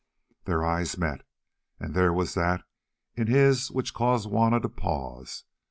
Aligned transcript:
Their 0.45 0.65
eyes 0.65 0.97
met, 0.97 1.21
and 1.79 1.93
there 1.93 2.11
was 2.11 2.33
that 2.33 2.63
in 3.13 3.27
his 3.27 3.69
which 3.69 3.93
caused 3.93 4.29
Juanna 4.29 4.59
to 4.61 4.67
pause. 4.69 5.43